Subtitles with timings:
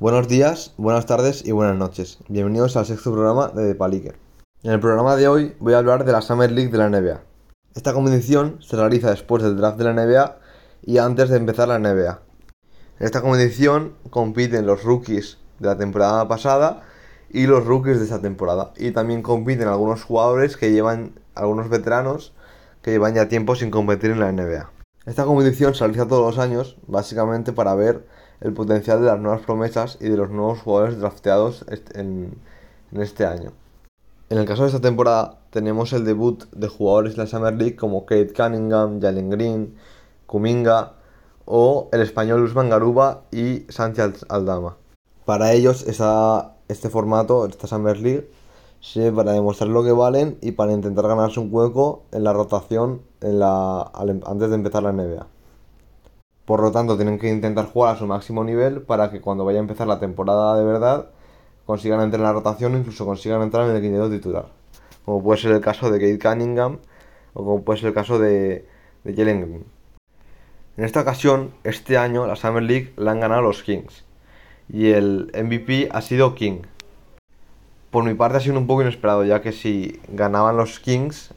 [0.00, 2.18] Buenos días, buenas tardes y buenas noches.
[2.28, 4.12] Bienvenidos al sexto programa de The Palique.
[4.62, 7.20] En el programa de hoy voy a hablar de la Summer League de la NBA.
[7.74, 10.36] Esta competición se realiza después del draft de la NBA
[10.82, 12.20] y antes de empezar la NBA.
[13.00, 16.84] En esta competición compiten los rookies de la temporada pasada
[17.28, 18.72] y los rookies de esta temporada.
[18.76, 22.34] Y también compiten algunos jugadores que llevan, algunos veteranos
[22.82, 24.70] que llevan ya tiempo sin competir en la NBA.
[25.06, 28.06] Esta competición se realiza todos los años, básicamente para ver
[28.40, 32.38] el potencial de las nuevas promesas y de los nuevos jugadores drafteados en,
[32.92, 33.52] este año.
[34.30, 37.76] En el caso de esta temporada tenemos el debut de jugadores de la Summer League
[37.76, 39.74] como Kate Cunningham, Jalen Green,
[40.26, 40.94] Kuminga
[41.44, 44.76] o el español Usman Garuba y Sánchez Aldama.
[45.24, 48.30] Para ellos este formato, esta Summer League,
[48.80, 53.02] sirve para demostrar lo que valen y para intentar ganarse un hueco en la rotación
[53.20, 53.42] em,
[54.26, 55.26] antes de empezar la NBA.
[56.48, 59.58] Por lo tanto, tienen que intentar jugar a su máximo nivel para que cuando vaya
[59.58, 61.10] a empezar la temporada de verdad
[61.66, 64.46] consigan entrar en la rotación o incluso consigan entrar en el quinteto titular.
[65.04, 66.78] Como puede ser el caso de Kate Cunningham
[67.34, 68.66] o como puede ser el caso de,
[69.04, 69.64] de Jalen Green.
[70.78, 74.06] En esta ocasión, este año, la Summer League la han ganado los Kings.
[74.70, 76.62] Y el MVP ha sido King.
[77.90, 81.34] Por mi parte ha sido un poco inesperado, ya que si ganaban los Kings,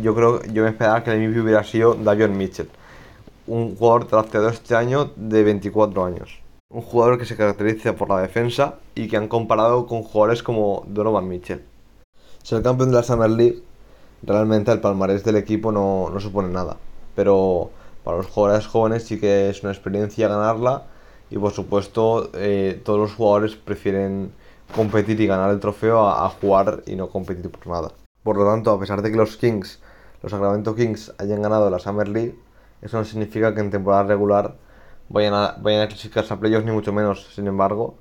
[0.00, 2.68] yo creo yo me esperaba que el MVP hubiera sido Davion Mitchell.
[3.46, 8.20] Un jugador drafteado este año de 24 años un jugador que se caracteriza por la
[8.20, 11.64] defensa y que han comparado con jugadores como Donovan Mitchell.
[12.42, 13.62] Ser campeón de la Summer League,
[14.24, 16.76] realmente el palmarés del equipo no, supone nada,
[17.14, 17.70] pero
[18.02, 20.86] para los jugadores jóvenes sí que es una experiencia ganarla
[21.30, 24.32] y por supuesto eh, todos los jugadores prefieren
[24.74, 27.92] competir y ganar el trofeo a, jugar y no competir por nada.
[28.24, 29.78] Por lo tanto, a pesar de que los Kings,
[30.22, 32.34] los Sacramento Kings hayan ganado la Summer League,
[32.84, 34.56] eso no significa que en temporada regular
[35.08, 37.34] vayan a, vayan a clasificarse a playoffs, ni mucho menos.
[37.34, 37.96] Sin embargo,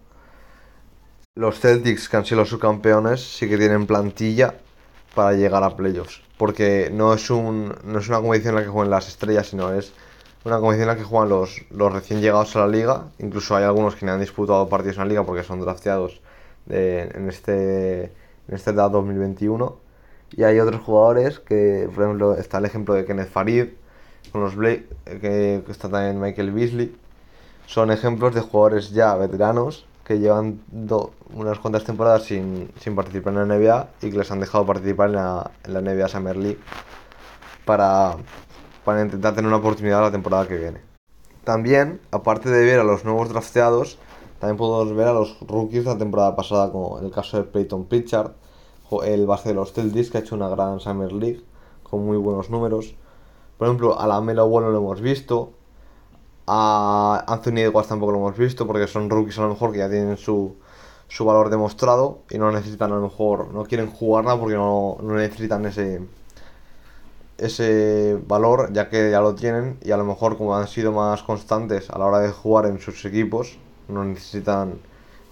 [1.36, 4.56] los Celtics, que han sido subcampeones, sí que tienen plantilla
[5.16, 6.22] para llegar a playoffs.
[6.38, 9.74] Porque no es, un, no es una competición en la que juegan las estrellas, sino
[9.74, 9.94] es
[10.44, 13.06] una competición en la que juegan los, los recién llegados a la liga.
[13.20, 16.22] Incluso hay algunos que no han disputado partidos en la liga porque son drafteados
[16.70, 18.12] en este
[18.48, 19.80] en este 2021.
[20.32, 23.70] Y hay otros jugadores que, por ejemplo, está el ejemplo de Kenneth Farid,
[24.34, 26.96] los Blake, que, está también Michael Beasley,
[27.66, 30.62] son ejemplos de jugadores ya veteranos que llevan
[31.34, 35.16] unas cuantas temporadas sin, participar en la NBA y que les han dejado participar en
[35.16, 36.60] la, en la NBA Summer League
[37.66, 38.18] para,
[38.84, 40.82] para intentar tener una oportunidad la temporada que viene.
[41.44, 43.98] También, aparte de ver a los nuevos drafteados,
[44.40, 47.44] también podemos ver a los rookies de la temporada pasada, como en el caso de
[47.44, 48.32] Peyton Pritchard,
[49.02, 51.42] el base de los Celtics, que ha hecho una gran Summer League
[51.82, 52.96] con muy buenos números.
[53.64, 55.54] Por ejemplo, a la Melo bueno lo hemos visto.
[56.48, 59.90] A Anthony Edwards tampoco lo hemos visto porque son rookies a lo mejor que ya
[59.90, 60.58] tienen su,
[61.08, 65.16] su valor demostrado y no necesitan a lo mejor, no quieren jugarla porque no, no
[65.16, 66.02] necesitan ese,
[67.38, 71.24] ese valor ya que ya lo tienen y a lo mejor como han sido más
[71.24, 73.58] constantes a la hora de jugar en sus equipos
[73.88, 74.78] no necesitan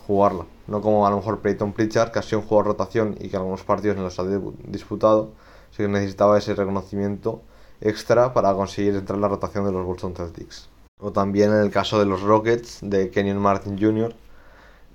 [0.08, 0.46] jugarla.
[0.68, 3.28] No como a lo mejor Peyton Pritchard que ha sido un jugador de rotación y
[3.28, 4.24] que algunos partidos no los ha
[4.70, 5.32] disputado,
[5.72, 7.42] sí que necesitaba ese reconocimiento
[7.82, 10.70] extra para conseguir entrar en la rotación de los Boston Celtics.
[11.00, 14.14] O también en el caso de los Rockets de Kenyon Martin Jr.,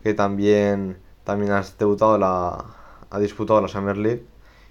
[0.02, 2.64] que también, también ha debutado la,
[3.10, 4.24] ha disputado la Summer League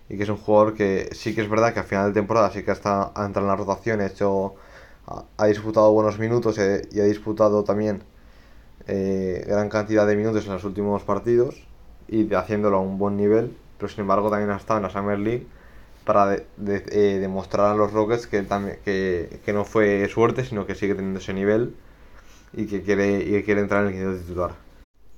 [0.07, 2.51] y que es un jugador que sí que es verdad que a final de temporada
[2.51, 4.55] sí que está, ha entrado en la rotación, ha, hecho,
[5.37, 8.03] ha, disputado buenos minutos y, ha disputado también
[8.87, 11.67] eh, gran cantidad de minutos en los últimos partidos
[12.07, 15.19] y haciéndolo a un buen nivel, pero sin embargo también ha estado en la Summer
[15.19, 15.47] League
[16.05, 18.45] para eh, demostrar a los Rockets que,
[18.85, 21.75] que, que, no fue suerte, sino que sigue teniendo ese nivel
[22.53, 24.51] y que quiere, y que quiere entrar en el equipo titular.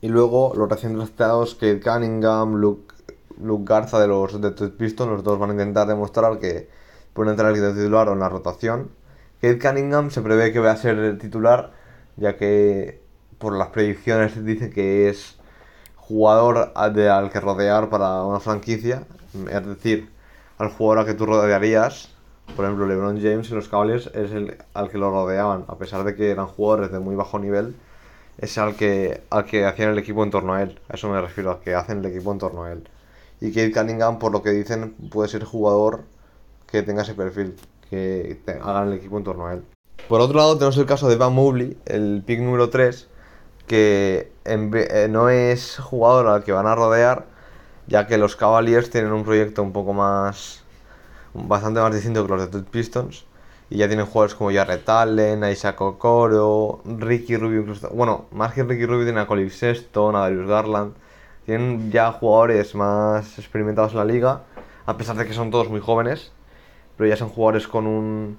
[0.01, 2.95] Y luego los recién drafteados que Cunningham, Luke,
[3.41, 6.69] Luke Garza de los de Pistons, los dos van a intentar demostrar que
[7.13, 8.89] pueden entrar en el equipo titular o en la rotación.
[9.41, 11.73] Kate Cunningham se prevé que va a ser el titular,
[12.15, 13.01] ya que
[13.37, 15.37] por las predicciones dice que es
[15.95, 19.03] jugador al que rodear para una franquicia,
[19.51, 20.09] es decir,
[20.57, 22.09] al jugador al que tú rodearías.
[22.55, 26.03] Por ejemplo, LeBron James en los Cavaliers es el al que lo rodeaban, a pesar
[26.03, 27.75] de que eran jugadores de muy bajo nivel,
[28.37, 30.79] es al que, al que hacían el equipo en torno a él.
[30.89, 32.87] A eso me refiero, al que hacen el equipo en torno a él.
[33.41, 36.03] Y Kate Cunningham, por lo que dicen, puede ser jugador
[36.71, 37.55] que tenga ese perfil,
[37.89, 39.63] que hagan el equipo en torno a él.
[40.07, 43.07] Por otro lado, tenemos el caso de Van Mobley, el pick número 3,
[43.67, 47.25] que eh, no es jugador al que van a rodear,
[47.87, 50.63] ya que los Cavaliers tienen un proyecto un poco más,
[51.33, 53.25] bastante más distinto que los de Pistons,
[53.69, 57.89] Y ya tienen jugadores como Jarrett Allen, Isaac Okoro, Ricky Rubio, incluso.
[57.89, 60.93] Bueno, más que Ricky Rubio, tienen a Colin Sexton, a Darius Garland.
[61.45, 64.43] Tienen ya jugadores más experimentados en la liga,
[64.85, 66.31] a pesar de que son todos muy jóvenes,
[66.97, 68.37] pero ya son jugadores con un,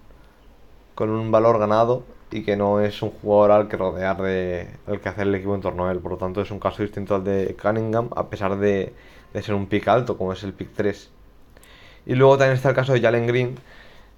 [0.94, 5.01] con un valor ganado y que no es un jugador al que rodear de el
[5.01, 6.01] que hacer el equipo en torno a él.
[6.01, 8.93] Por lo tanto, es un caso distinto al de Cunningham, a pesar de,
[9.35, 11.11] de ser un pick alto, como es el pick 3.
[12.07, 13.59] Y luego también está el caso de Jalen Green,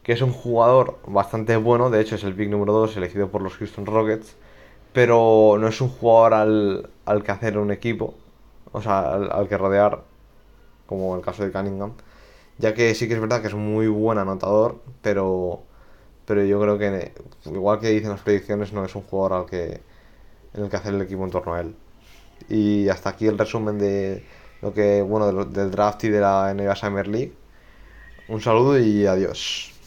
[0.02, 3.42] que es un jugador bastante bueno, de hecho es el pick número 2 elegido por
[3.42, 4.36] los Houston Rockets,
[4.92, 8.14] pero no es un jugador al, al que hacer un equipo,
[8.72, 10.04] o sea, al, al que rodear,
[10.86, 11.92] como el caso de Cunningham,
[12.58, 15.64] ya que sí que es verdad que es muy buen anotador, pero
[16.26, 17.12] pero yo creo que
[17.46, 19.82] igual que dicen las predicciones no es un jugador al que
[20.54, 21.76] en el que hacer el equipo en torno a él
[22.48, 24.24] y hasta aquí el resumen de
[24.62, 27.32] lo que bueno del, del draft y de la NBA Summer League.
[28.28, 29.79] Un saludo y adiós